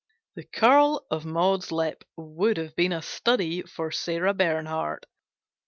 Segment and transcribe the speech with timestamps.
[0.33, 5.05] The curl of Maud's lip would have been a study for Sarah Bernhardt.